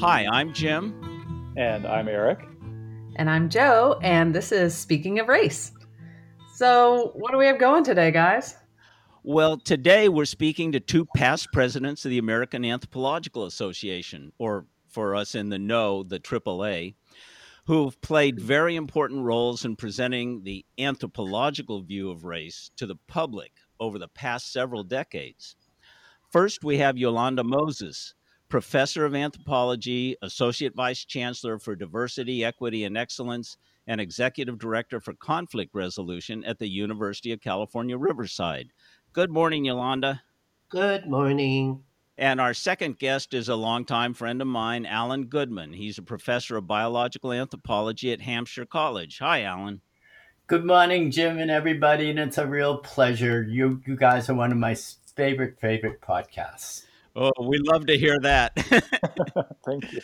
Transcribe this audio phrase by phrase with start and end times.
[0.00, 0.94] Hi, I'm Jim.
[1.56, 2.46] And I'm Eric.
[3.16, 5.72] And I'm Joe, and this is Speaking of Race.
[6.54, 8.54] So, what do we have going today, guys?
[9.24, 15.16] Well, today we're speaking to two past presidents of the American Anthropological Association, or for
[15.16, 16.94] us in the know, the AAA,
[17.66, 23.50] who've played very important roles in presenting the anthropological view of race to the public
[23.80, 25.56] over the past several decades.
[26.30, 28.14] First, we have Yolanda Moses,
[28.48, 35.14] professor of anthropology, associate vice chancellor for diversity, equity, and excellence, and executive director for
[35.14, 38.68] conflict resolution at the University of California, Riverside.
[39.12, 40.22] Good morning, Yolanda.
[40.68, 41.82] Good morning.
[42.18, 45.72] And our second guest is a longtime friend of mine, Alan Goodman.
[45.72, 49.18] He's a professor of biological anthropology at Hampshire College.
[49.20, 49.80] Hi, Alan.
[50.48, 53.42] Good morning, Jim and everybody, and it's a real pleasure.
[53.42, 54.74] You you guys are one of my
[55.14, 56.84] favorite favorite podcasts.
[57.20, 58.52] Oh, we love to hear that.
[59.66, 60.00] Thank you.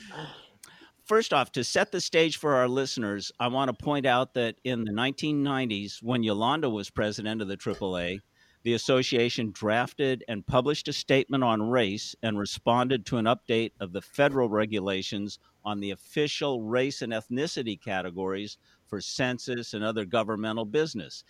[1.04, 4.56] First off, to set the stage for our listeners, I want to point out that
[4.64, 8.18] in the 1990s, when Yolanda was president of the AAA,
[8.64, 13.92] the association drafted and published a statement on race and responded to an update of
[13.92, 20.64] the federal regulations on the official race and ethnicity categories for census and other governmental
[20.64, 21.22] business.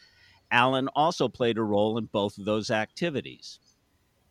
[0.50, 3.58] Alan also played a role in both of those activities.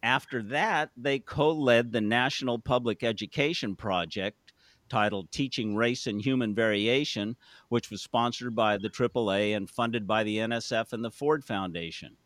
[0.04, 4.52] After that, they co led the National Public Education Project
[4.90, 7.38] titled Teaching Race and Human Variation,
[7.70, 12.18] which was sponsored by the AAA and funded by the NSF and the Ford Foundation.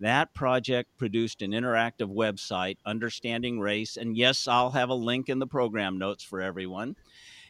[0.00, 5.38] That project produced an interactive website, Understanding Race, and yes, I'll have a link in
[5.38, 6.94] the program notes for everyone,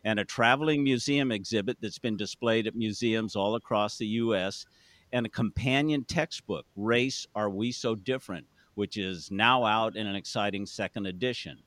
[0.04, 4.66] and a traveling museum exhibit that's been displayed at museums all across the U.S.,
[5.12, 10.16] and a companion textbook, Race Are We So Different, which is now out in an
[10.16, 11.58] exciting second edition.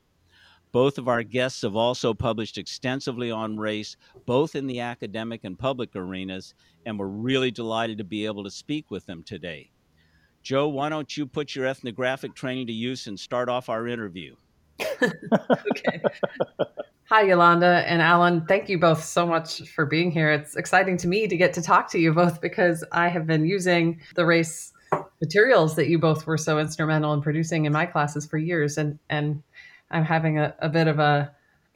[0.71, 5.57] Both of our guests have also published extensively on race, both in the academic and
[5.57, 6.53] public arenas,
[6.85, 9.71] and we're really delighted to be able to speak with them today.
[10.43, 14.35] Joe, why don't you put your ethnographic training to use and start off our interview?
[14.81, 16.01] okay.
[17.09, 18.45] Hi, Yolanda and Alan.
[18.45, 20.29] Thank you both so much for being here.
[20.29, 23.45] It's exciting to me to get to talk to you both because I have been
[23.45, 24.73] using the race
[25.21, 28.99] materials that you both were so instrumental in producing in my classes for years, and
[29.09, 29.41] and
[29.91, 31.31] I'm having a, a bit of a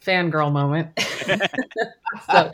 [0.06, 0.90] fangirl moment.
[2.32, 2.52] so,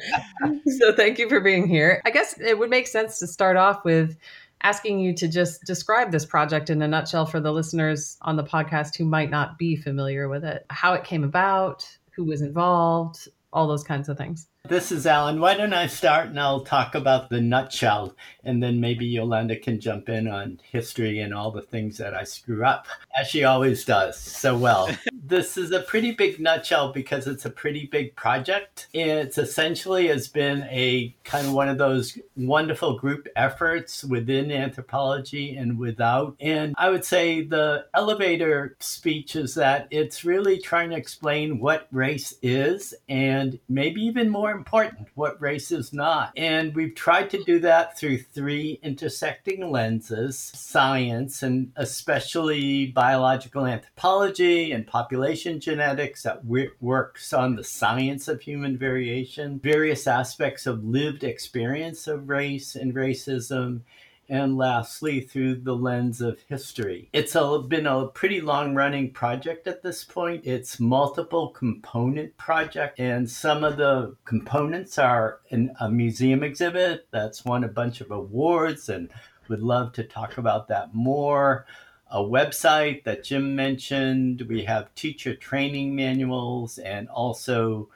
[0.79, 2.01] so thank you for being here.
[2.05, 4.17] I guess it would make sense to start off with
[4.61, 8.43] asking you to just describe this project in a nutshell for the listeners on the
[8.43, 13.27] podcast who might not be familiar with it, how it came about, who was involved,
[13.53, 14.47] all those kinds of things.
[14.67, 15.39] This is Alan.
[15.39, 19.79] Why don't I start and I'll talk about the nutshell, and then maybe Yolanda can
[19.79, 22.87] jump in on history and all the things that I screw up,
[23.19, 24.89] as she always does so well.
[25.27, 28.87] this is a pretty big nutshell because it's a pretty big project.
[28.93, 35.55] It's essentially has been a kind of one of those wonderful group efforts within anthropology
[35.55, 36.35] and without.
[36.39, 41.87] And I would say the elevator speech is that it's really trying to explain what
[41.91, 46.31] race is and maybe even more important what race is not.
[46.37, 54.71] And we've tried to do that through three intersecting lenses science, and especially biological anthropology
[54.71, 55.16] and population
[55.59, 62.29] genetics that works on the science of human variation, various aspects of lived experience of
[62.29, 63.81] race and racism
[64.29, 67.09] and lastly through the lens of history.
[67.13, 70.45] It's a, been a pretty long running project at this point.
[70.45, 77.45] It's multiple component project and some of the components are in a museum exhibit that's
[77.45, 79.09] won a bunch of awards and
[79.47, 81.65] would love to talk about that more.
[82.09, 84.41] A website that Jim mentioned.
[84.47, 87.89] We have teacher training manuals and also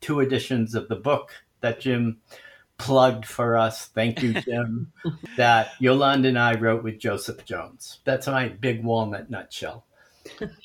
[0.00, 1.30] two editions of the book
[1.60, 2.18] that Jim
[2.78, 3.86] plugged for us.
[3.86, 4.92] Thank you, Jim.
[5.36, 8.00] that Yolanda and I wrote with Joseph Jones.
[8.04, 9.86] That's my big walnut nutshell.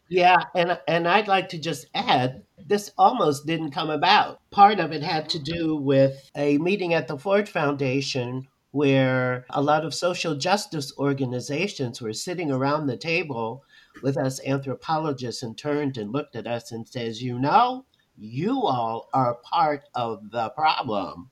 [0.08, 4.40] Yeah, and and I'd like to just add this almost didn't come about.
[4.52, 9.62] Part of it had to do with a meeting at the Ford Foundation where a
[9.62, 13.64] lot of social justice organizations were sitting around the table
[14.04, 17.86] with us anthropologists and turned and looked at us and says, "You know,
[18.18, 21.30] you all are part of the problem."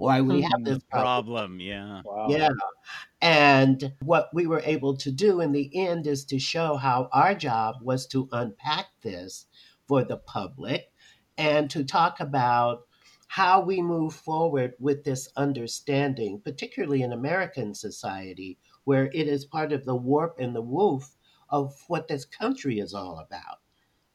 [0.00, 0.64] why we have hmm.
[0.64, 1.24] this problem.
[1.24, 1.60] problem.
[1.60, 2.00] Yeah.
[2.04, 2.26] Wow.
[2.30, 2.48] Yeah.
[3.20, 7.34] And what we were able to do in the end is to show how our
[7.34, 9.46] job was to unpack this
[9.86, 10.90] for the public
[11.36, 12.86] and to talk about
[13.30, 19.72] how we move forward with this understanding, particularly in American society, where it is part
[19.72, 21.14] of the warp and the woof
[21.48, 23.58] of what this country is all about.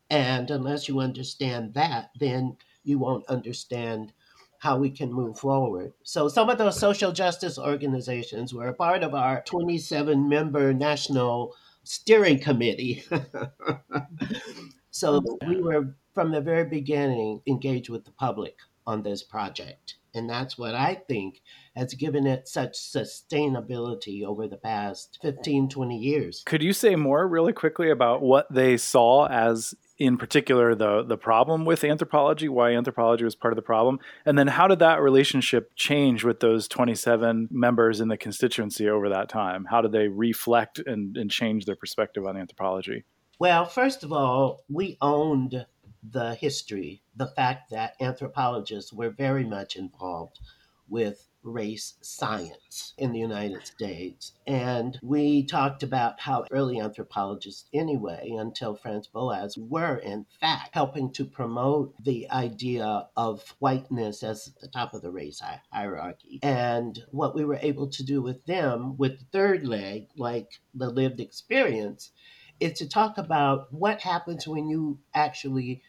[0.09, 4.11] And unless you understand that, then you won't understand
[4.57, 5.93] how we can move forward.
[6.03, 11.55] So some of those social justice organizations were a part of our 27 member national
[11.85, 13.05] steering committee.
[14.91, 19.95] so oh, we were from the very beginning engaged with the public on this project.
[20.13, 21.41] And that's what I think
[21.75, 26.41] has given it such sustainability over the past 15, 20 years.
[26.45, 31.17] Could you say more really quickly about what they saw as in particular the the
[31.17, 35.01] problem with anthropology, why anthropology was part of the problem, and then how did that
[35.01, 39.65] relationship change with those 27 members in the constituency over that time?
[39.69, 43.05] How did they reflect and, and change their perspective on anthropology?
[43.37, 45.65] Well, first of all, we owned
[46.11, 50.39] the history, the fact that anthropologists were very much involved
[50.87, 54.33] with race science in the United States.
[54.47, 61.11] And we talked about how early anthropologists, anyway, until Franz Boas, were in fact helping
[61.13, 65.41] to promote the idea of whiteness as the top of the race
[65.71, 66.39] hierarchy.
[66.41, 70.89] And what we were able to do with them, with the third leg, like the
[70.89, 72.11] lived experience,
[72.59, 75.83] is to talk about what happens when you actually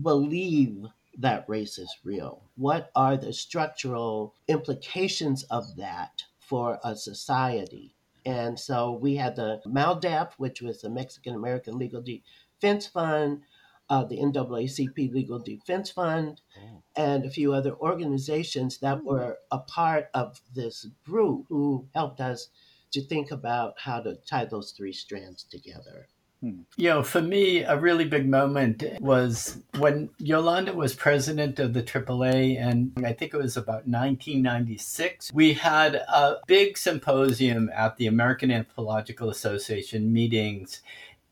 [0.00, 0.86] believe
[1.18, 2.44] that race is real?
[2.56, 7.94] What are the structural implications of that for a society?
[8.24, 13.42] And so we had the MALDEF, which was the Mexican American Legal Defense Fund,
[13.90, 16.82] uh, the NAACP Legal Defense Fund, oh.
[16.96, 19.06] and a few other organizations that hmm.
[19.06, 22.48] were a part of this group who helped us
[22.92, 26.08] to think about how to tie those three strands together.
[26.42, 31.82] You know, for me, a really big moment was when Yolanda was president of the
[31.84, 35.32] AAA, and I think it was about 1996.
[35.32, 40.82] We had a big symposium at the American Anthropological Association meetings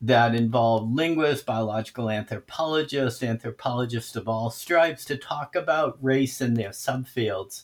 [0.01, 6.69] that involved linguists, biological anthropologists, anthropologists of all stripes to talk about race and their
[6.69, 7.63] subfields.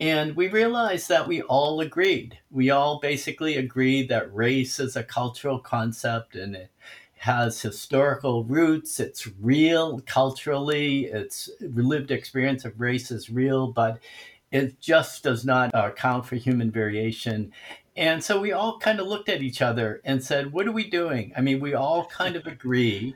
[0.00, 2.38] And we realized that we all agreed.
[2.50, 6.70] We all basically agreed that race is a cultural concept and it
[7.18, 8.98] has historical roots.
[8.98, 11.04] It's real culturally.
[11.04, 14.00] Its lived experience of race is real, but
[14.50, 17.52] it just does not uh, account for human variation.
[17.96, 20.90] And so we all kind of looked at each other and said, What are we
[20.90, 21.32] doing?
[21.36, 23.14] I mean, we all kind of agree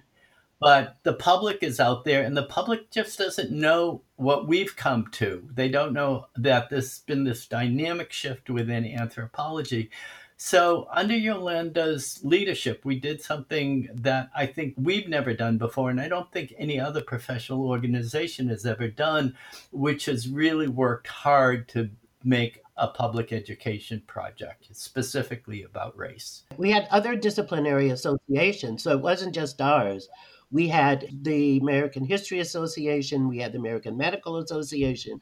[0.59, 5.07] but the public is out there and the public just doesn't know what we've come
[5.13, 9.91] to they don't know that there's been this dynamic shift within anthropology
[10.37, 16.01] so under yolanda's leadership we did something that i think we've never done before and
[16.01, 19.35] i don't think any other professional organization has ever done
[19.71, 21.91] which has really worked hard to
[22.25, 26.43] make a public education project specifically about race.
[26.59, 30.09] We had other disciplinary associations, so it wasn't just ours.
[30.51, 35.21] We had the American History Association, we had the American Medical Association,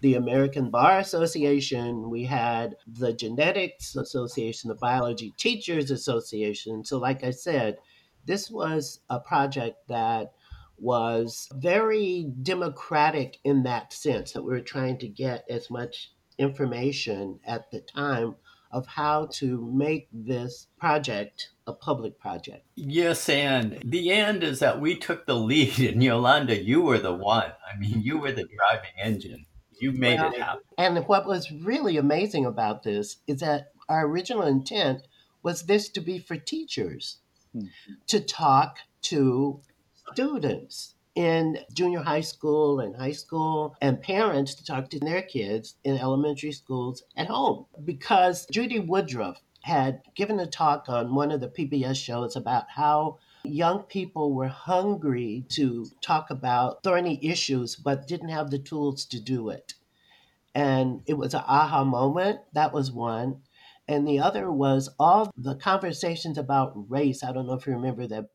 [0.00, 6.84] the American Bar Association, we had the Genetics Association, the Biology Teachers Association.
[6.84, 7.78] So, like I said,
[8.26, 10.32] this was a project that
[10.78, 17.40] was very democratic in that sense that we were trying to get as much information
[17.44, 18.36] at the time
[18.70, 22.66] of how to make this project a public project.
[22.74, 27.14] Yes, and the end is that we took the lead, and Yolanda, you were the
[27.14, 27.52] one.
[27.72, 29.46] I mean, you were the driving engine.
[29.80, 30.62] You made well, it happen.
[30.76, 35.06] And what was really amazing about this is that our original intent
[35.42, 37.18] was this to be for teachers
[37.52, 37.66] hmm.
[38.08, 39.60] to talk to
[40.12, 45.74] students in junior high school and high school and parents to talk to their kids
[45.82, 51.40] in elementary schools at home because Judy Woodruff had given a talk on one of
[51.40, 58.06] the PBS shows about how young people were hungry to talk about thorny issues but
[58.06, 59.74] didn't have the tools to do it.
[60.54, 62.42] And it was an aha moment.
[62.52, 63.40] That was one.
[63.88, 67.24] And the other was all the conversations about race.
[67.24, 68.28] I don't know if you remember that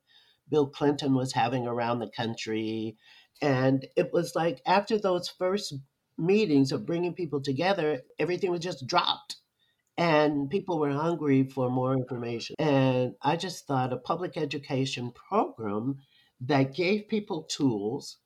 [0.53, 2.95] Bill Clinton was having around the country.
[3.41, 5.73] And it was like after those first
[6.15, 9.37] meetings of bringing people together, everything was just dropped.
[9.97, 12.55] And people were hungry for more information.
[12.59, 15.97] And I just thought a public education program
[16.41, 18.17] that gave people tools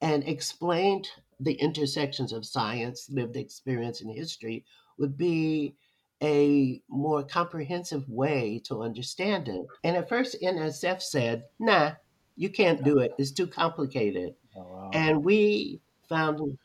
[0.00, 4.64] and explained the intersections of science, lived experience, and history
[4.96, 5.76] would be
[6.22, 9.66] a more comprehensive way to understand it.
[9.82, 11.92] And at first, NSF said, nah,
[12.36, 13.12] you can't do it.
[13.18, 14.34] It's too complicated.
[14.56, 14.90] Oh, wow.
[14.92, 16.58] And we found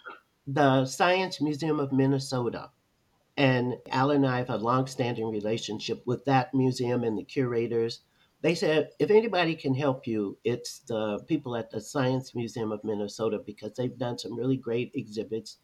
[0.48, 2.70] the Science Museum of Minnesota.
[3.38, 8.01] And Alan and I have a long-standing relationship with that museum and the curators.
[8.41, 12.84] they said if anybody can help you, it's the people at the Science Museum of
[12.84, 15.58] Minnesota because they've done some really great exhibits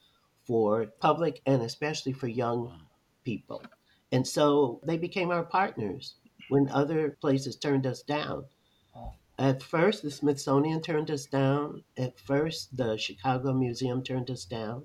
[0.46, 2.80] for public and especially for young
[3.26, 3.62] people.
[4.12, 6.16] And so they became our partners
[6.50, 8.46] when other places turned us down.
[9.38, 11.84] At first, the Smithsonian turned us down.
[11.98, 14.84] At first, the Chicago Museum turned us down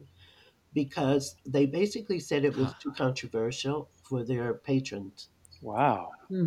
[0.74, 5.28] because they basically said it was too controversial for their patrons.
[5.62, 6.10] Wow.
[6.28, 6.46] Hmm.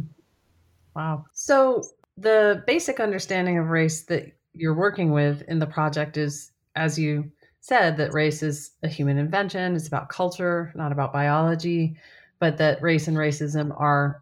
[0.96, 1.26] Wow.
[1.34, 1.84] So,
[2.18, 7.32] the basic understanding of race that you're working with in the project is, as you
[7.64, 11.96] said, that race is a human invention, it's about culture, not about biology,
[12.40, 14.22] but that race and racism are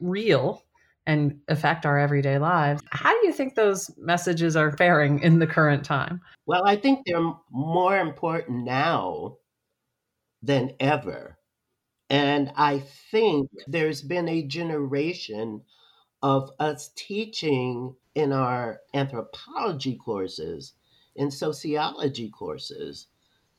[0.00, 0.64] real
[1.06, 2.82] and affect our everyday lives.
[2.90, 6.20] How do you think those messages are faring in the current time?
[6.46, 9.36] Well, I think they're more important now
[10.42, 11.38] than ever.
[12.08, 12.80] And I
[13.12, 15.62] think there's been a generation
[16.20, 20.72] of us teaching in our anthropology courses,
[21.20, 23.06] in sociology courses,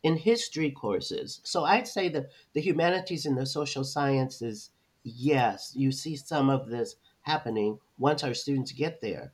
[0.02, 1.42] in history courses.
[1.44, 4.72] So I'd say that the humanities and the social sciences,
[5.04, 9.32] yes, you see some of this happening once our students get there.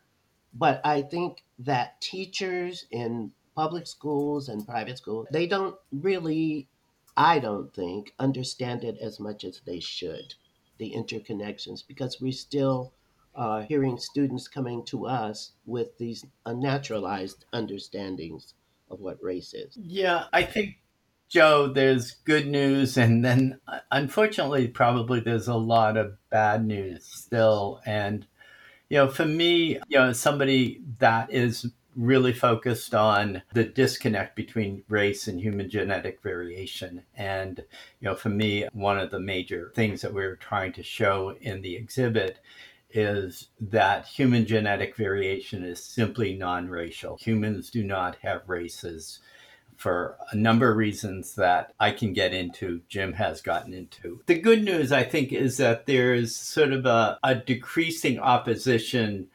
[0.54, 6.68] But I think that teachers in public schools and private schools, they don't really,
[7.16, 10.34] I don't think, understand it as much as they should,
[10.80, 12.92] the interconnections, because we still
[13.38, 18.56] uh, hearing students coming to us with these unnaturalized understandings
[18.90, 19.78] of what race is.
[19.80, 20.80] Yeah, I think,
[21.30, 27.06] Joe, there's good news, and then uh, unfortunately, probably there's a lot of bad news
[27.06, 27.80] still.
[27.86, 28.26] And,
[28.90, 34.84] you know, for me, you know, somebody that is really focused on the disconnect between
[34.88, 37.04] race and human genetic variation.
[37.16, 37.58] And,
[38.00, 41.36] you know, for me, one of the major things that we are trying to show
[41.42, 42.40] in the exhibit
[42.92, 47.18] is that human genetic variation is simply non racial.
[47.18, 49.20] Humans do not have races
[49.78, 54.22] for a number of reasons that I can get into, Jim has gotten into.
[54.26, 59.28] The good news, I think, is that there's sort of a, a decreasing opposition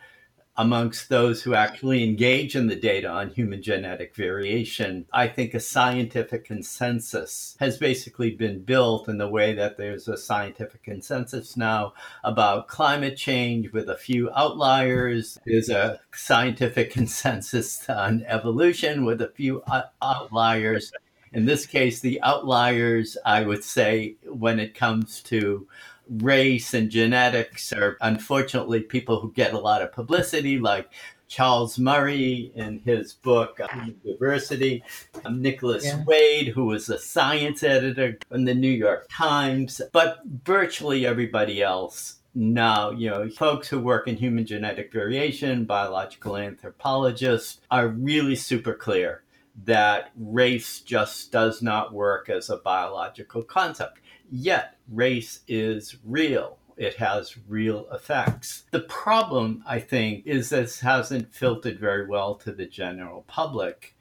[0.57, 5.61] amongst those who actually engage in the data on human genetic variation, I think a
[5.61, 11.95] scientific consensus has basically been built in the way that there's a scientific consensus now
[12.23, 15.39] about climate change with a few outliers.
[15.47, 19.63] There's a scientific consensus on evolution with a few
[20.03, 20.93] outliers.
[21.33, 25.67] In this case, the outliers, I would say, when it comes to
[26.09, 30.89] race and genetics are unfortunately people who get a lot of publicity, like
[31.29, 33.59] Charles Murray in his book
[34.05, 34.85] Diversity,
[35.25, 36.05] um, Nicholas yeah.
[36.07, 42.19] Wade, who was a science editor in the New York Times, but virtually everybody else
[42.35, 48.75] now, you know, folks who work in human genetic variation, biological anthropologists, are really super
[48.75, 49.23] clear
[49.65, 53.99] that race just does not work as a biological concept.
[54.35, 56.57] Yet, race is real.
[56.79, 58.65] It has real effects.
[58.71, 63.95] The problem, I think, is this hasn't filtered very well to the general public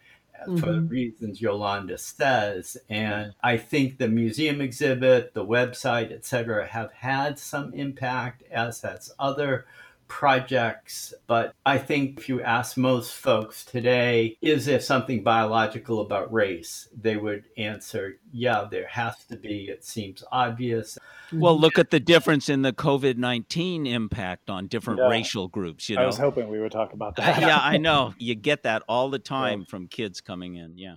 [0.47, 0.57] mm-hmm.
[0.57, 0.87] for the mm-hmm.
[0.87, 2.77] reasons Yolanda says.
[2.89, 9.11] And I think the museum exhibit, the website, etc., have had some impact, as has
[9.19, 9.65] other
[10.11, 16.33] projects, but I think if you ask most folks today, is there something biological about
[16.33, 16.89] race?
[16.93, 19.69] They would answer, yeah, there has to be.
[19.69, 20.97] It seems obvious.
[21.31, 25.07] Well, look at the difference in the COVID 19 impact on different yeah.
[25.07, 25.89] racial groups.
[25.89, 26.03] You know?
[26.03, 27.39] I was hoping we would talk about that.
[27.39, 28.13] yeah, I know.
[28.21, 29.65] You get that all the time yeah.
[29.69, 30.77] from kids coming in.
[30.77, 30.95] Yeah.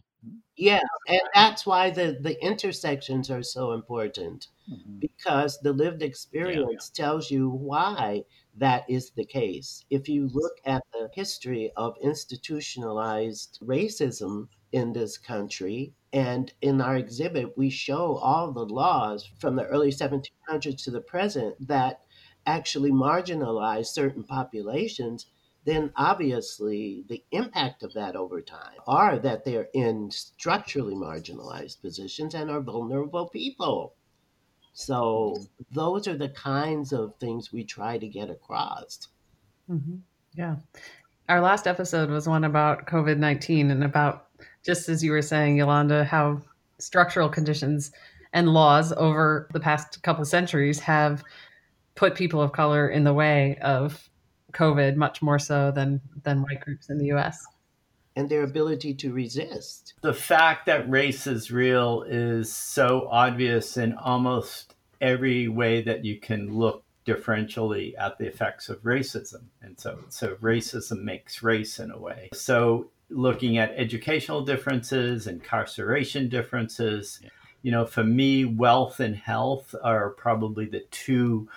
[0.56, 4.98] Yeah, and that's why the, the intersections are so important mm-hmm.
[5.00, 8.24] because the lived experience yeah, tells you why
[8.56, 9.84] that is the case.
[9.90, 16.96] If you look at the history of institutionalized racism in this country, and in our
[16.96, 22.02] exhibit, we show all the laws from the early 1700s to the present that
[22.46, 25.26] actually marginalize certain populations,
[25.64, 32.34] then obviously the impact of that over time are that they're in structurally marginalized positions
[32.34, 33.94] and are vulnerable people.
[34.74, 35.36] So
[35.70, 39.08] those are the kinds of things we try to get across.
[39.70, 39.96] Mm-hmm.
[40.34, 40.56] Yeah.
[41.28, 44.26] Our last episode was one about COVID 19 and about,
[44.64, 46.42] just as you were saying, Yolanda, how
[46.78, 47.92] structural conditions
[48.32, 51.22] and laws over the past couple centuries have
[51.94, 54.10] put people of color in the way of
[54.52, 57.46] COVID much more so than, than white groups in the US
[58.16, 59.94] and their ability to resist.
[60.02, 66.18] The fact that race is real is so obvious in almost every way that you
[66.18, 69.42] can look differentially at the effects of racism.
[69.62, 72.30] And so, so racism makes race in a way.
[72.32, 77.20] So looking at educational differences, incarceration differences,
[77.62, 81.48] you know, for me, wealth and health are probably the two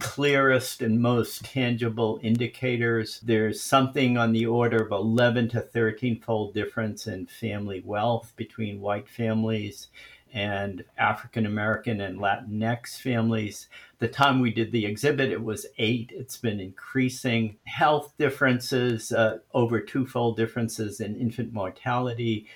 [0.00, 3.20] clearest and most tangible indicators.
[3.20, 8.80] There's something on the order of 11 to 13 fold difference in family wealth between
[8.80, 9.88] white families
[10.34, 13.68] and African American and Latinx families.
[14.00, 16.10] The time we did the exhibit, it was eight.
[16.12, 17.56] It's been increasing.
[17.64, 22.48] Health differences, uh, over twofold differences in infant mortality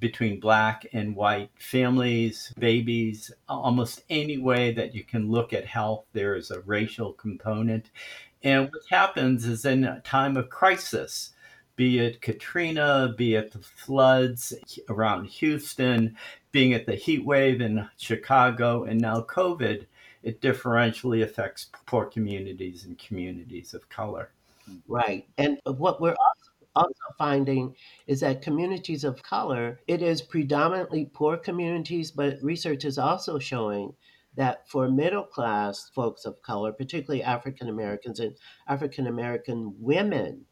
[0.00, 6.04] between black and white families, babies, almost any way that you can look at health,
[6.12, 7.90] there is a racial component.
[8.42, 11.32] And what happens is in a time of crisis,
[11.76, 14.52] be it Katrina, be it the floods
[14.88, 16.16] around Houston,
[16.52, 19.86] being at the heat wave in Chicago, and now COVID,
[20.22, 24.30] it differentially affects poor communities and communities of color.
[24.88, 25.26] Right.
[25.38, 26.16] And what we're
[26.74, 27.74] also finding
[28.06, 33.94] is that communities of color, it is predominantly poor communities, but research is also showing
[34.36, 40.46] that for middle class folks of color, particularly African Americans and African American women,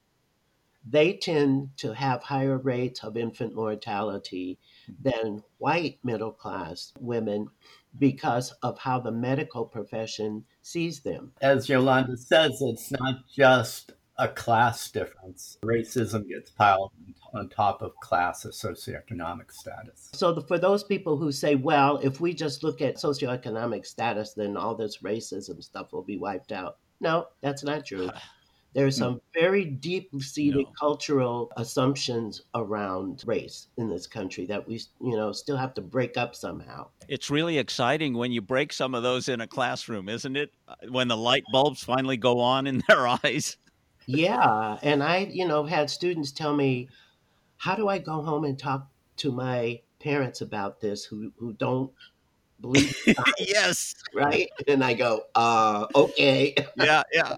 [0.84, 4.58] they tend to have higher rates of infant mortality
[5.00, 7.48] than white middle class women
[7.98, 11.32] because of how the medical profession sees them.
[11.40, 15.58] As Yolanda says, it's not just a class difference.
[15.64, 16.92] Racism gets piled
[17.34, 20.10] on top of class or socioeconomic status.
[20.12, 24.34] So, the, for those people who say, well, if we just look at socioeconomic status,
[24.34, 26.76] then all this racism stuff will be wiped out.
[27.00, 28.10] No, that's not true.
[28.74, 29.02] There's hmm.
[29.02, 30.72] some very deep seated no.
[30.78, 36.16] cultural assumptions around race in this country that we, you know, still have to break
[36.16, 36.88] up somehow.
[37.08, 40.52] It's really exciting when you break some of those in a classroom, isn't it?
[40.88, 43.58] When the light bulbs finally go on in their eyes.
[44.06, 46.88] Yeah, and I, you know, had students tell me,
[47.56, 48.86] "How do I go home and talk
[49.18, 51.92] to my parents about this who who don't
[52.60, 52.96] believe
[53.38, 57.34] yes right and i go uh okay yeah yeah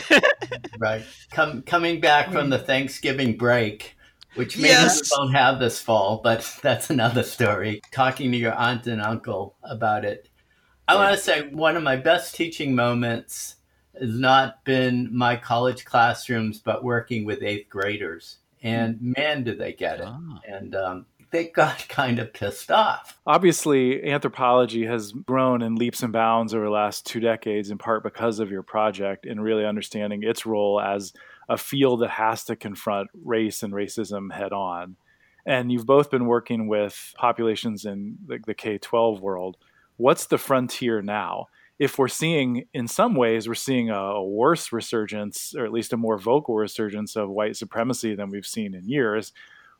[0.78, 1.02] right.
[1.30, 3.96] Come, coming back from the Thanksgiving break,
[4.34, 5.02] which maybe yes.
[5.02, 7.80] we won't have this fall, but that's another story.
[7.90, 10.28] Talking to your aunt and uncle about it.
[10.88, 11.00] I yeah.
[11.00, 13.56] want to say one of my best teaching moments
[13.98, 18.38] has not been my college classrooms, but working with eighth graders.
[18.62, 20.06] And man, do they get it.
[20.06, 20.40] Ah.
[20.46, 23.18] And um, they got kind of pissed off.
[23.26, 28.04] Obviously, anthropology has grown in leaps and bounds over the last two decades, in part
[28.04, 31.12] because of your project and really understanding its role as
[31.48, 34.96] a field that has to confront race and racism head on.
[35.44, 39.56] And you've both been working with populations in the, the K 12 world.
[39.96, 41.48] What's the frontier now?
[41.78, 45.92] If we're seeing, in some ways, we're seeing a, a worse resurgence, or at least
[45.92, 49.32] a more vocal resurgence of white supremacy than we've seen in years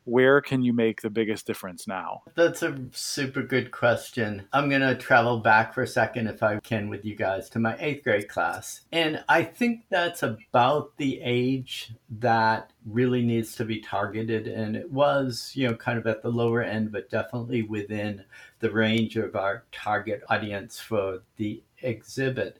[0.05, 2.23] where can you make the biggest difference now?
[2.35, 4.47] That's a super good question.
[4.51, 7.59] I'm going to travel back for a second, if I can, with you guys to
[7.59, 8.81] my eighth grade class.
[8.91, 14.47] And I think that's about the age that really needs to be targeted.
[14.47, 18.23] And it was, you know, kind of at the lower end, but definitely within
[18.59, 22.59] the range of our target audience for the exhibit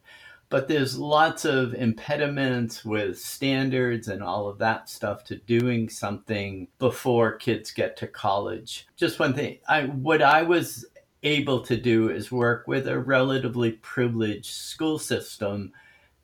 [0.53, 6.67] but there's lots of impediments with standards and all of that stuff to doing something
[6.77, 8.85] before kids get to college.
[8.95, 10.85] Just one thing, I what I was
[11.23, 15.73] able to do is work with a relatively privileged school system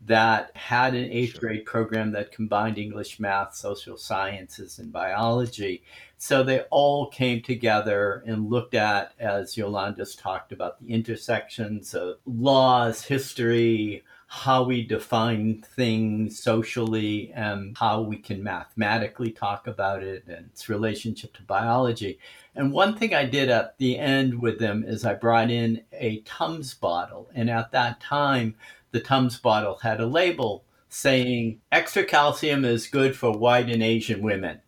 [0.05, 5.81] that had an eighth grade program that combined English, math, social sciences, and biology.
[6.19, 12.17] So they all came together and looked at, as Yolanda's talked about, the intersections of
[12.27, 20.23] laws, history, how we define things socially and how we can mathematically talk about it
[20.27, 22.19] and its relationship to biology.
[22.53, 26.19] And one thing I did at the end with them is I brought in a
[26.21, 27.27] Tums bottle.
[27.33, 28.53] And at that time,
[28.91, 34.21] the Tums bottle had a label saying extra calcium is good for white and Asian
[34.21, 34.61] women.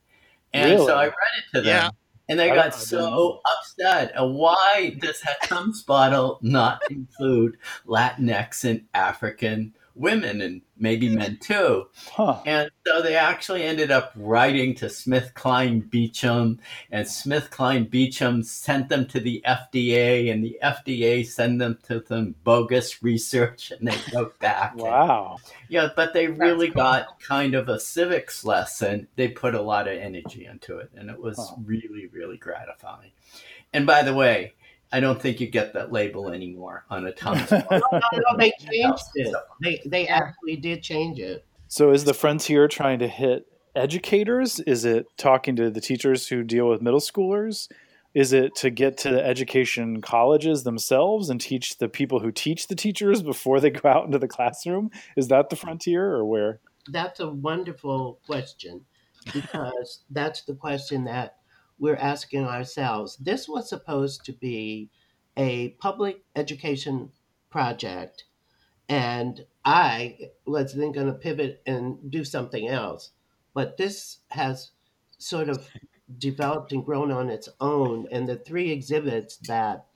[0.54, 0.86] And really?
[0.88, 1.65] so I read it to them.
[1.67, 1.89] Yeah.
[2.32, 4.13] And they got so upset.
[4.15, 11.38] And why does that Tums bottle not include Latinx and African women and maybe men
[11.40, 11.86] too.
[12.12, 12.42] Huh.
[12.46, 16.60] And so they actually ended up writing to SmithKline Beecham,
[16.92, 22.36] and SmithKline Beecham sent them to the FDA, and the FDA sent them to some
[22.44, 24.76] bogus research, and they wrote back.
[24.76, 25.38] wow.
[25.40, 26.82] And, yeah, but they really cool.
[26.84, 29.08] got kind of a civics lesson.
[29.16, 31.56] They put a lot of energy into it, and it was huh.
[31.64, 33.12] really, really gratifying.
[33.74, 34.54] And by the way,
[34.91, 37.49] I don't think you get that label anymore on a Tums.
[37.51, 39.34] no, no, no, they changed it.
[39.62, 41.45] They they actually did change it.
[41.67, 44.60] So is the frontier trying to hit educators?
[44.62, 47.69] Is it talking to the teachers who deal with middle schoolers?
[48.13, 52.67] Is it to get to the education colleges themselves and teach the people who teach
[52.67, 54.91] the teachers before they go out into the classroom?
[55.15, 56.60] Is that the frontier or where?
[56.89, 58.82] That's a wonderful question
[59.34, 61.38] because that's the question that
[61.82, 63.17] we're asking ourselves.
[63.17, 64.91] This was supposed to be
[65.36, 67.12] a public education
[67.50, 68.26] project,
[68.88, 73.12] and I was then going to pivot and do something else.
[73.56, 74.72] But this has
[75.17, 75.67] sort of
[76.20, 78.08] developed and grown on its own.
[78.12, 79.88] And the three exhibits that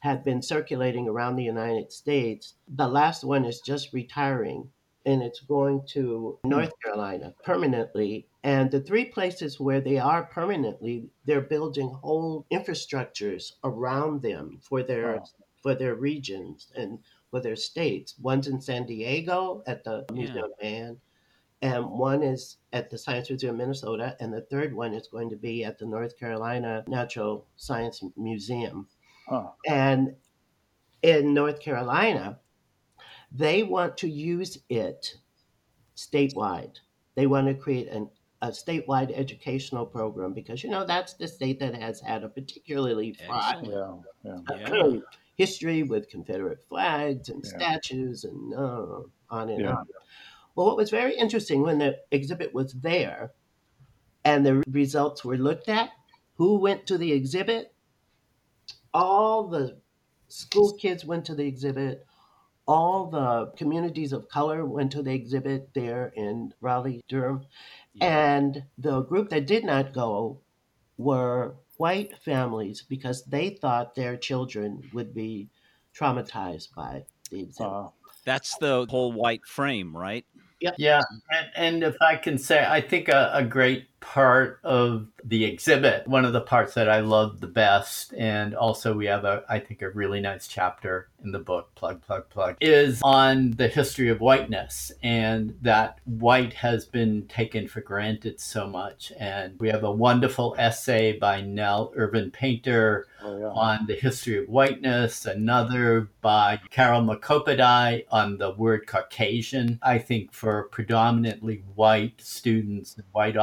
[0.00, 4.70] had been circulating around the United States, the last one is just retiring
[5.06, 6.48] and it's going to hmm.
[6.48, 8.26] North Carolina permanently.
[8.44, 14.82] And the three places where they are permanently, they're building whole infrastructures around them for
[14.82, 15.24] their Wow.
[15.62, 16.98] for their regions and
[17.30, 18.14] for their states.
[18.20, 21.00] One's in San Diego at the Museum of Man,
[21.62, 25.28] and one is at the Science Museum of Minnesota, and the third one is going
[25.30, 28.86] to be at the North Carolina Natural Science Museum.
[29.28, 29.48] Huh.
[29.66, 30.14] And
[31.02, 32.38] in North Carolina,
[33.32, 35.16] they want to use it
[35.96, 36.76] statewide.
[37.14, 38.10] They want to create an,
[38.42, 43.12] a statewide educational program because, you know, that's the state that has had a particularly
[43.12, 44.38] fraught Yeah, yeah.
[44.48, 45.00] Yeah.
[45.36, 47.50] history with Confederate flags and Yeah.
[47.50, 49.74] statues and uh, on and Yeah.
[49.76, 49.86] on.
[50.54, 53.32] Well, what was very interesting when the exhibit was there
[54.24, 55.90] and the results were looked at,
[56.34, 57.74] who went to the exhibit?
[58.92, 59.80] All the
[60.28, 62.06] school kids went to the exhibit.
[62.68, 67.46] All the communities of color went to the exhibit there in Raleigh, Durham.
[68.00, 70.40] And the group that did not go
[70.98, 75.48] were white families because they thought their children would be
[75.96, 77.72] traumatized by the exhibit.
[77.72, 77.88] Uh,
[78.24, 80.26] That's the whole white frame, right?
[80.60, 81.00] Yeah,
[81.30, 86.06] and, and if I can say, I think a, a great part of the exhibit,
[86.06, 89.58] one of the parts that I love the best, and also we have a, I
[89.58, 94.08] think, a really nice chapter in the book, plug, plug, plug, is on the history
[94.08, 99.12] of whiteness and that white has been taken for granted so much.
[99.18, 103.46] And we have a wonderful essay by Nell Irvin Painter oh, yeah.
[103.46, 109.80] on the history of whiteness, another by Carol Mukhopadhyay on the word Caucasian.
[109.82, 113.36] I think for predominantly white students and white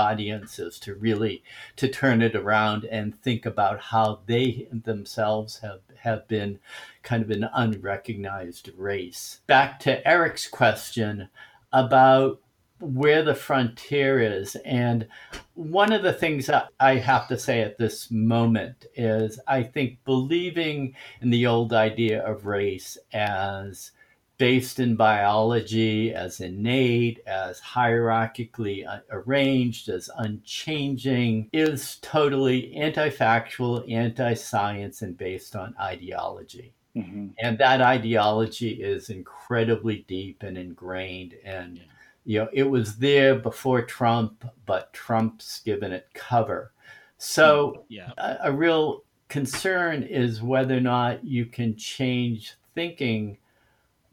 [0.45, 1.43] audiences to really
[1.75, 6.60] to turn it around and think about how they themselves have, have been
[7.03, 9.41] kind of an unrecognized race.
[9.47, 11.29] Back to Eric's question
[11.73, 12.39] about
[12.79, 15.08] where the frontier is and
[15.53, 20.03] one of the things that I have to say at this moment is I think
[20.03, 23.91] believing in the old idea of race as
[24.38, 33.84] based in biology, as innate, as hierarchically uh, arranged, as unchanging, is totally anti factual,
[33.89, 36.74] anti science, and based on ideology.
[36.95, 37.34] Mhm.
[37.39, 41.36] And that ideology is incredibly deep and ingrained.
[41.43, 41.82] And,
[42.24, 46.71] you know, it was there before Trump, but Trump's given it cover.
[47.17, 48.12] So, Yeah.
[48.17, 53.38] a, a real concern is whether or not you can change thinking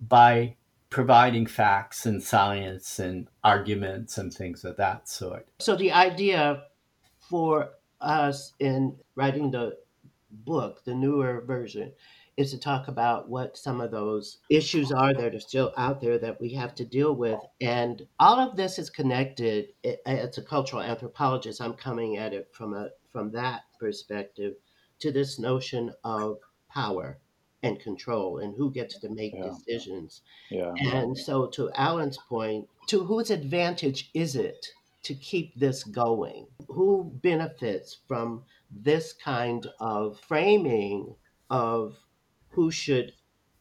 [0.08, 0.56] by
[0.90, 5.48] providing facts and science and arguments and things of that sort.
[5.58, 6.64] So the idea
[7.18, 9.78] for us in writing the
[10.30, 11.92] book, the newer version,
[12.36, 16.18] is to talk about what some of those issues are that are still out there
[16.18, 17.38] that we have to deal with.
[17.60, 19.68] And all of this is connected.
[20.06, 24.54] As a cultural anthropologist, I'm coming at it from a from that perspective
[25.00, 26.38] to this notion of
[26.70, 27.18] power
[27.62, 29.51] and control and who gets to make Yeah.
[29.51, 30.22] decisions.
[30.51, 30.72] Yeah.
[30.75, 34.66] And so, to Alan's point, to whose advantage is it
[35.05, 36.48] to keep this going?
[36.68, 41.14] Who benefits from this kind of framing
[41.51, 41.98] of
[42.51, 43.12] who should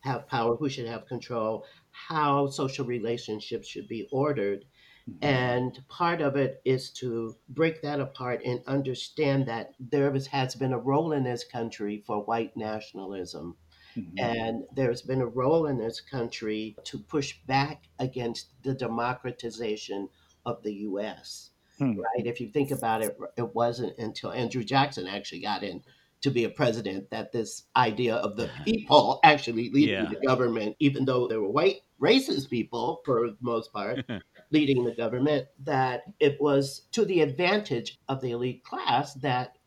[0.01, 4.65] have power, who should have control, how social relationships should be ordered?
[5.09, 5.25] Mm-hmm.
[5.25, 10.73] And part of it is to break that apart and understand that there has been
[10.73, 13.57] a role in this country for white nationalism
[13.95, 14.19] Mhm.
[14.19, 20.07] and there's been a role in this country to push back against the democratization
[20.45, 21.51] of the US.
[21.77, 21.97] Hmm.
[21.99, 22.25] Right?
[22.25, 25.83] If you think about it, it wasn't until Andrew Jackson actually got in
[26.21, 30.09] to be a president that this idea of the people actually leading Yeah.
[30.09, 34.05] the government, even though there were white racist people for the most part
[34.51, 39.57] leading the government, that it was to the advantage of the elite class that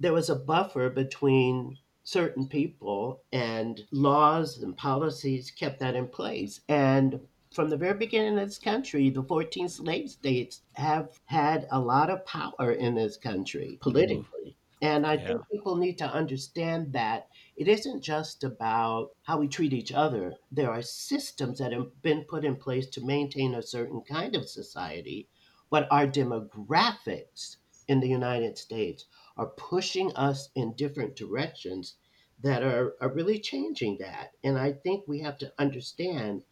[0.00, 1.76] there was a buffer between
[2.08, 6.60] certain people, and laws and policies kept that in place.
[6.68, 11.78] And from the very beginning of this country, the 14 slave states have had a
[11.80, 14.22] lot of power in this country mm-hmm.
[14.22, 14.56] politically.
[14.80, 15.26] And I Yeah.
[15.26, 20.34] think people need to understand that it isn't just about how we treat each other.
[20.50, 24.48] There are systems that have been put in place to maintain a certain kind of
[24.48, 25.28] society,
[25.68, 29.04] but our demographics in the United States
[29.38, 31.96] are pushing us in different directions
[32.42, 34.32] that are, are really changing that.
[34.44, 36.42] And I think we have to understand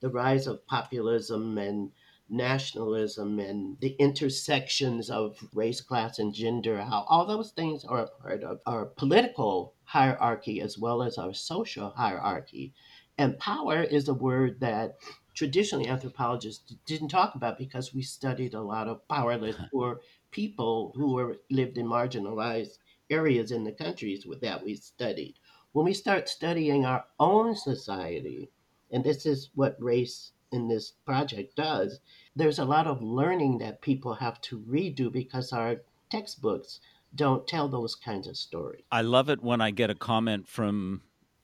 [0.00, 1.92] the rise of populism and
[2.28, 8.08] nationalism and the intersections of race, class, and gender, how all those things are a
[8.08, 12.72] part of our political hierarchy as well as our social hierarchy.
[13.18, 14.96] And power is a word that
[15.34, 20.00] traditionally anthropologists didn't talk about because we studied a lot of powerless poor
[20.32, 25.34] people who were lived in marginalized areas in the countries with that we studied.
[25.72, 28.50] When we start studying our own society,
[28.90, 32.00] and this is what race in this project does,
[32.34, 35.76] there's a lot of learning that people have to redo because our
[36.10, 36.80] textbooks
[37.14, 38.84] don't tell those kinds of stories.
[38.90, 41.02] I love it when I get a comment from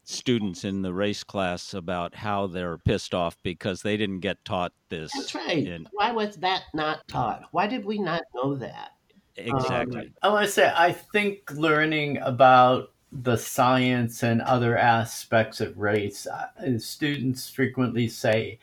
[0.08, 4.72] students in the race class about how they're pissed off because they didn't get taught
[4.88, 5.12] this.
[5.14, 5.66] That's right.
[5.66, 7.42] And Why was that not taught?
[7.52, 8.92] Why did we not know that?
[9.36, 10.10] exactly.
[10.22, 16.26] I want to say, I think learning about the science and other aspects of race,
[16.26, 18.58] uh, students frequently say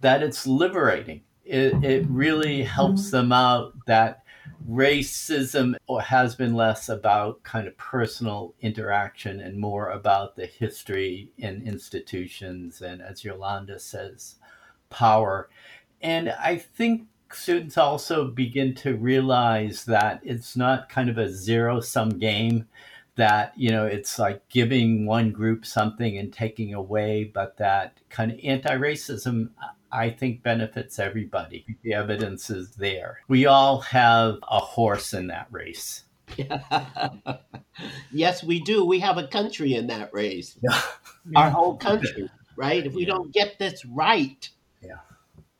[0.00, 1.22] that it's liberating.
[1.44, 4.24] It, it really helps them out that
[4.68, 11.62] racism has been less about kind of personal interaction and more about the history and
[11.66, 14.36] institutions and, as Yolanda says,
[14.90, 15.48] power.
[16.00, 21.80] And I think students also begin to realize that it's not kind of a zero
[21.80, 22.66] sum game
[23.16, 28.32] that you know it's like giving one group something and taking away but that kind
[28.32, 29.50] of anti-racism
[29.92, 35.46] i think benefits everybody the evidence is there we all have a horse in that
[35.50, 36.04] race
[38.12, 38.84] yes, we do.
[38.84, 40.58] We have a country in that race.
[41.34, 42.84] Our whole country, right?
[42.86, 43.14] If we Yeah.
[43.14, 44.48] don't get this right,
[44.82, 45.00] Yeah.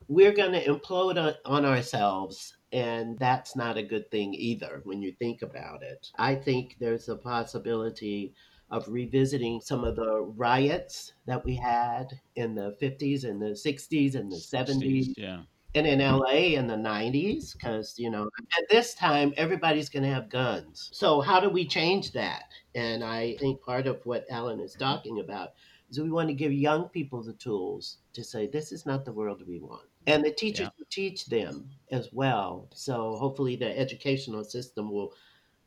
[0.09, 2.57] we're going to implode on, on ourselves.
[2.73, 6.07] And that's not a good thing either when you think about it.
[6.17, 8.33] I think there's a possibility
[8.71, 14.15] of revisiting some of the riots that we had in the 50s and the 60s
[14.15, 15.45] and the 70s Yeah.
[15.75, 18.29] and in LA in the 90s because you know
[18.59, 20.91] at this time everybody's going to have guns.
[20.93, 22.45] So how do we change that?
[22.75, 25.51] And I think part of what Alan is talking about
[25.89, 29.13] is we want to give young people the tools to say this is not the
[29.13, 29.89] world we want.
[30.07, 30.71] And the teachers Yeah.
[30.79, 32.71] will teach them as well.
[32.75, 35.15] So hopefully the educational system will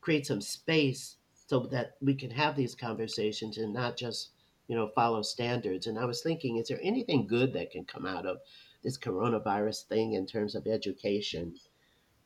[0.00, 4.30] create some space so that we can have these conversations and not just
[4.68, 5.86] you know follow standards.
[5.86, 8.38] And i was thinking is there anything good that can come out of
[8.82, 11.54] this coronavirus thing in terms of education?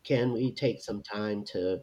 [0.04, 1.80] Can we take some time to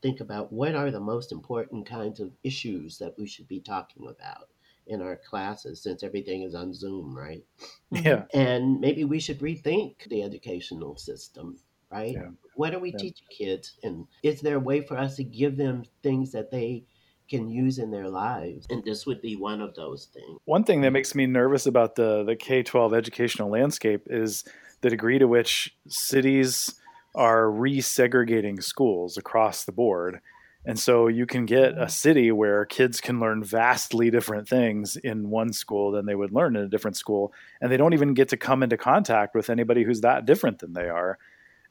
[0.00, 4.08] think about what are the most important kinds of issues that we should be talking
[4.08, 4.48] about
[4.88, 7.44] in our classes since everything is on zoom right?
[7.90, 8.24] Yeah.
[8.34, 11.58] and maybe we should rethink the educational system
[11.92, 12.30] right Yeah.
[12.54, 12.98] what are we Yeah.
[12.98, 16.84] teaching kids and is there a way for us to give them things that they
[17.28, 20.80] can use in their lives and this would be one of those things One thing
[20.82, 24.44] that makes me nervous about the the K twelve educational landscape is
[24.82, 26.74] the degree to which cities
[27.14, 30.20] are resegregating schools across the board.
[30.64, 31.88] And so you can get a mm-hmm.
[31.88, 36.56] city where kids can learn vastly different things in one school than they would learn
[36.56, 37.32] in a different school.
[37.60, 40.72] And they don't even get to come into contact with anybody who's that different than
[40.72, 41.18] they are.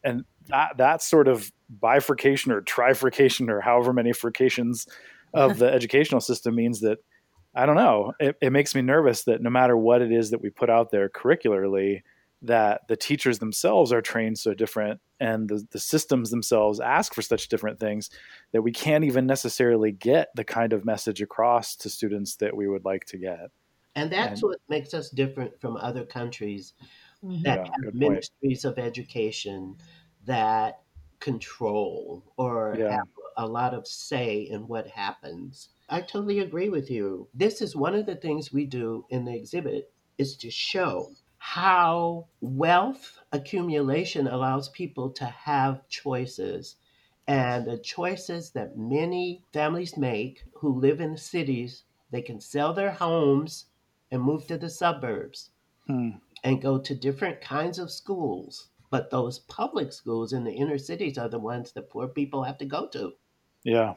[0.04, 4.88] And that, that sort of bifurcation or trifurcation or however many frications
[5.34, 7.00] of the educational system means that
[7.54, 8.14] I don't know.
[8.20, 10.92] It, it makes me nervous that no matter what it is that we put out
[10.92, 12.02] there curricularly,
[12.44, 17.22] that the teachers themselves are trained so different and the, the systems themselves ask for
[17.22, 18.10] such different things
[18.52, 22.68] that we can't even necessarily get the kind of message across to students that we
[22.68, 23.52] would like to get.
[23.96, 26.74] And that's And- what makes us different from other countries
[27.44, 28.26] That Yeah, have good point.
[28.32, 29.78] ministries of education
[30.26, 30.84] that
[31.20, 32.88] control or Yeah.
[32.88, 33.08] have
[33.38, 35.70] a lot of say in what happens.
[35.90, 37.30] I totally agree with you.
[37.34, 42.30] This is one of the things we do in the exhibit is to show how
[42.40, 46.78] wealth accumulation allows people to have choices
[47.28, 52.74] and the choices that many families make who live in the cities they can sell
[52.74, 53.68] their homes
[54.12, 55.52] and move to the suburbs
[55.88, 56.12] Hmm.
[56.44, 58.70] And go to different kinds of schools.
[58.90, 62.58] But those public schools in the inner cities are the ones that poor people have
[62.58, 63.14] to go to.
[63.64, 63.94] Yeah.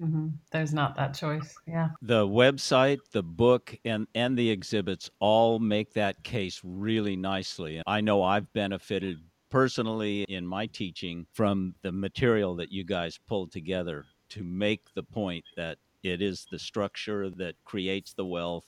[0.00, 0.28] Mm-hmm.
[0.50, 1.54] There's not that choice.
[1.66, 1.88] Yeah.
[2.02, 7.76] The website, the book, and and the exhibits all make that case really nicely.
[7.76, 9.18] And I know I've benefited
[9.50, 15.02] personally in my teaching from the material that you guys pulled together to make the
[15.02, 18.66] point that it is the structure that creates the wealth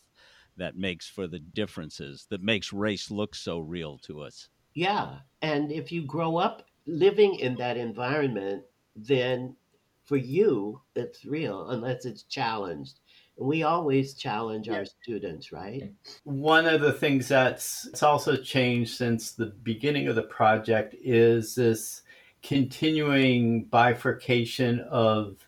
[0.56, 4.48] that makes for the differences that makes race look so real to us.
[4.74, 5.18] Yeah.
[5.42, 8.64] And if you grow up living in that environment,
[8.94, 9.56] then
[10.04, 13.00] for you, it's real unless it's challenged.
[13.38, 15.92] And we always challenge our students, right?
[16.24, 21.54] One of the things that's it's also changed since the beginning of the project is
[21.54, 22.02] this
[22.42, 25.45] continuing bifurcation of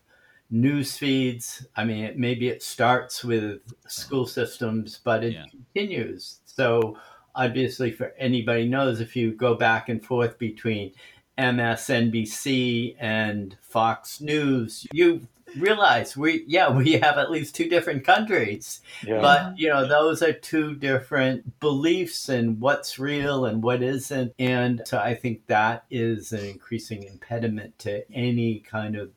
[0.49, 1.65] news feeds.
[1.75, 5.45] I mean, maybe it starts with school systems, but it yeah.
[5.49, 6.39] continues.
[6.45, 6.97] So
[7.35, 10.93] obviously, for anybody knows, if you go back and forth between
[11.37, 18.81] MSNBC and Fox News, you realize we yeah we have at least two different countries
[19.03, 19.19] yeah.
[19.19, 24.81] but you know those are two different beliefs and what's real and what isn't and
[24.85, 29.09] so i think that is an increasing impediment to any kind of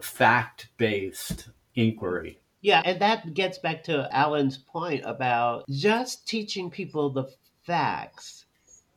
[0.00, 7.28] fact-based inquiry yeah and that gets back to alan's point about just teaching people the
[7.64, 8.46] facts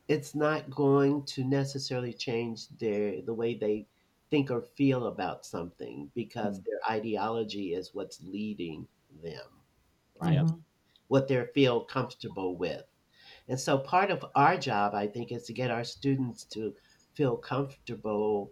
[0.08, 3.86] it's not going to necessarily change their the way they
[4.30, 6.64] think or feel about something because mm-hmm.
[6.66, 8.86] their ideology is what's leading
[9.22, 9.46] them
[10.20, 10.56] right mm-hmm.
[11.08, 12.84] what they feel comfortable with
[13.48, 16.74] and so part of our job i think is to get our students to
[17.14, 18.50] feel comfortable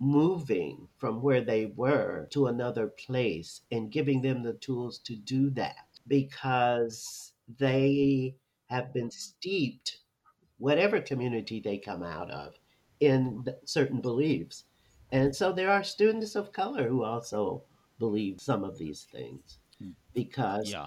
[0.00, 5.50] moving from where they were to another place and giving them the tools to do
[5.50, 8.34] that because they
[8.66, 9.98] have been steeped
[10.60, 12.54] whatever community they come out of,
[13.00, 14.64] in certain beliefs.
[15.10, 17.64] And so there are students of color who also
[17.98, 19.90] believe some of these things hmm.
[20.14, 20.86] because yeah.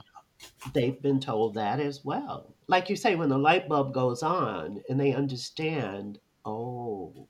[0.74, 2.54] they've been told that as well.
[2.68, 7.28] Like you say, when the light bulb goes on and they understand, oh,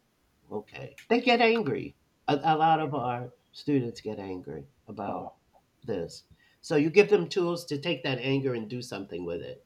[0.53, 1.95] okay, they get angry.
[2.27, 5.33] A, a lot of our students get angry about
[5.85, 6.23] this.
[6.61, 9.63] So you give them tools to take that anger and do something with it.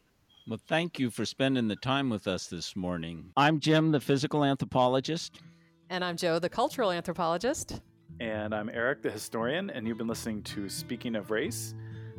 [0.48, 3.32] Well, thank you for spending the time with us this morning.
[3.36, 5.42] I'm Jim, the physical anthropologist.
[5.90, 7.82] And I'm Joe, the cultural anthropologist.
[8.20, 11.76] And I'm Eric, the historian, and you've been listening to Speaking of Race.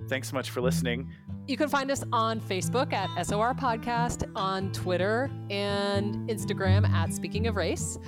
[0.09, 1.11] Thanks so much for listening.
[1.47, 7.47] You can find us on Facebook at SOR Podcast, on Twitter and Instagram at Speaking
[7.47, 7.99] of Race.